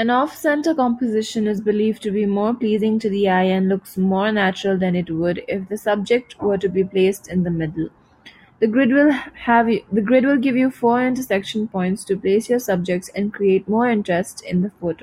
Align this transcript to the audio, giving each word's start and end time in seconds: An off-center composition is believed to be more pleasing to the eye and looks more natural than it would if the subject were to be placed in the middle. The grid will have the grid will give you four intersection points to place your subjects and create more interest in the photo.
An 0.00 0.08
off-center 0.08 0.74
composition 0.74 1.46
is 1.46 1.60
believed 1.60 2.02
to 2.04 2.10
be 2.10 2.24
more 2.24 2.54
pleasing 2.54 2.98
to 3.00 3.10
the 3.10 3.28
eye 3.28 3.42
and 3.42 3.68
looks 3.68 3.98
more 3.98 4.32
natural 4.32 4.78
than 4.78 4.96
it 4.96 5.10
would 5.10 5.44
if 5.46 5.68
the 5.68 5.76
subject 5.76 6.40
were 6.40 6.56
to 6.56 6.70
be 6.70 6.82
placed 6.82 7.28
in 7.28 7.42
the 7.42 7.50
middle. 7.50 7.90
The 8.60 8.66
grid 8.66 8.94
will 8.94 9.10
have 9.12 9.66
the 9.66 10.00
grid 10.00 10.24
will 10.24 10.38
give 10.38 10.56
you 10.56 10.70
four 10.70 11.06
intersection 11.06 11.68
points 11.68 12.02
to 12.06 12.16
place 12.16 12.48
your 12.48 12.60
subjects 12.60 13.10
and 13.10 13.30
create 13.30 13.68
more 13.68 13.90
interest 13.90 14.42
in 14.42 14.62
the 14.62 14.70
photo. 14.70 14.96